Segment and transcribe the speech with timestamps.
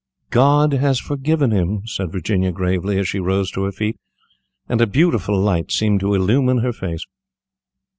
[0.31, 3.97] "God has forgiven him," said Virginia, gravely, as she rose to her feet,
[4.67, 7.05] and a beautiful light seemed to illumine her face.